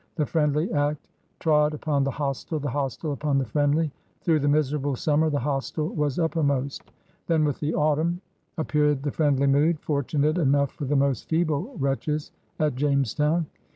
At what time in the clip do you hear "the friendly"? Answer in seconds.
0.15-0.73, 3.37-3.91, 9.03-9.45